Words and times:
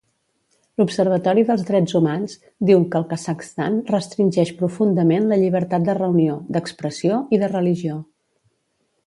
L'observatori 0.81 1.43
dels 1.49 1.65
Drets 1.67 1.97
Humans 1.99 2.33
diu 2.69 2.81
que 2.95 2.99
el 3.01 3.05
Kazakhstan 3.11 3.77
restringeix 3.91 4.53
profundament 4.63 5.29
la 5.33 5.39
llibertat 5.43 5.87
de 5.91 5.97
reunió, 6.01 6.41
d'expressió 6.57 7.21
i 7.39 7.43
de 7.45 7.53
religió. 7.55 8.01